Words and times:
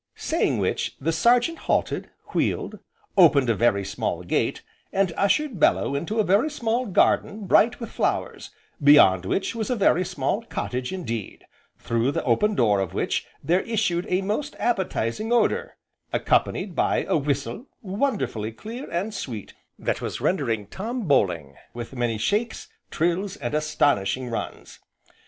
Saying 0.15 0.57
which, 0.57 0.95
the 0.99 1.11
Sergeant 1.11 1.59
halted, 1.69 2.09
wheeled, 2.33 2.79
opened 3.15 3.51
a 3.51 3.55
very 3.55 3.85
small 3.85 4.23
gate, 4.23 4.63
and 4.91 5.13
ushered 5.15 5.59
Bellew 5.59 5.93
into 5.95 6.19
a 6.19 6.23
very 6.23 6.49
small 6.49 6.87
garden 6.87 7.45
bright 7.45 7.79
with 7.79 7.91
flowers, 7.91 8.49
beyond 8.83 9.25
which 9.27 9.53
was 9.53 9.69
a 9.69 9.75
very 9.75 10.03
small 10.03 10.41
cottage 10.41 10.91
indeed, 10.91 11.45
through 11.77 12.11
the 12.11 12.23
open 12.23 12.55
door 12.55 12.79
of 12.79 12.95
which 12.95 13.27
there 13.43 13.61
issued 13.61 14.07
a 14.09 14.23
most 14.23 14.55
appetizing 14.57 15.31
odour, 15.31 15.77
accompanied 16.11 16.73
by 16.73 17.03
a 17.07 17.15
whistle, 17.15 17.67
wonderfully 17.83 18.51
clear, 18.51 18.89
and 18.89 19.13
sweet, 19.13 19.53
that 19.77 20.01
was 20.01 20.19
rendering 20.19 20.65
"Tom 20.65 21.03
Bowling" 21.03 21.53
with 21.75 21.95
many 21.95 22.17
shakes, 22.17 22.69
trills, 22.89 23.35
and 23.35 23.53
astonishing 23.53 24.29
runs. 24.31 24.79